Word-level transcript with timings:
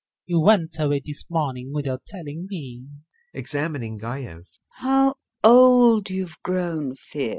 You 0.25 0.39
went 0.39 0.79
away 0.79 1.03
this 1.05 1.25
morning 1.29 1.71
without 1.73 2.05
telling 2.07 2.47
me. 2.49 2.87
[Examining 3.35 3.99
GAEV.] 3.99 4.37
LUBOV. 4.79 4.79
How 4.79 5.15
old 5.43 6.09
you've 6.09 6.41
grown, 6.41 6.95
Fiers! 6.95 7.29